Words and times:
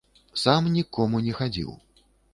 Сам 0.33 0.67
ні 0.77 0.83
к 0.87 0.91
кому 0.99 1.21
не 1.27 1.37
хадзіў. 1.41 1.69